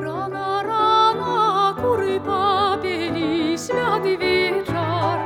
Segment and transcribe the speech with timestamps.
[0.00, 5.18] Рана, рана, кури папілі, святий вечір.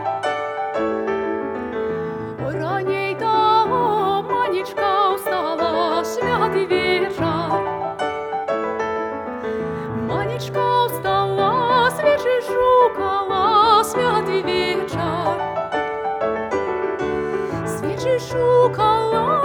[2.52, 3.66] Раній та
[4.23, 7.60] манічка встала, святий вечір.
[10.09, 15.37] Манічка встала, свічі шукала, святий вечір.
[17.66, 19.35] Свічі шукала,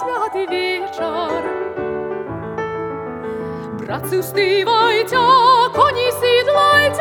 [0.00, 1.42] добрий вечір.
[3.80, 5.16] Братці, встивайте,
[5.74, 6.95] коні сідлайте,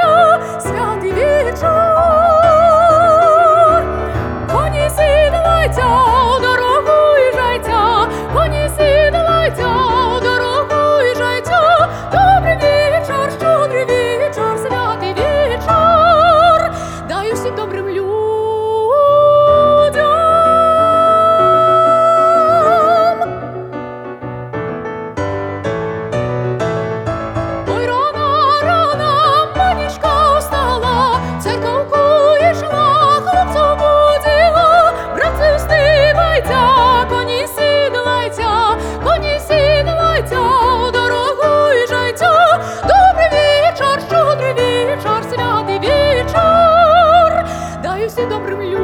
[48.30, 48.80] добрим людям.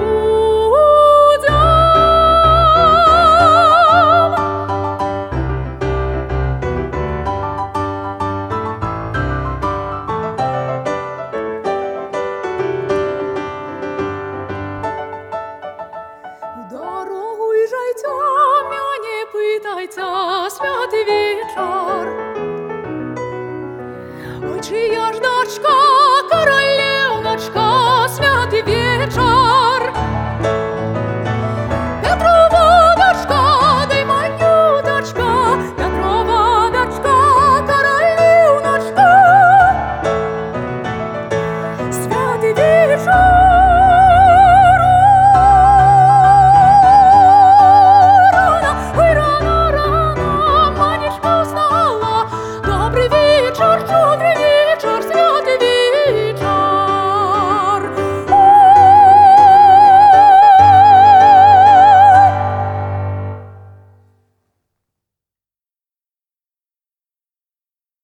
[16.72, 18.09] Дорогу і життя
[18.69, 22.08] мені питається святий вічор.
[24.56, 25.31] Очі я жду.